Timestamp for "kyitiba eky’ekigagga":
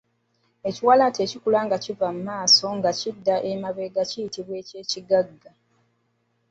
4.09-5.51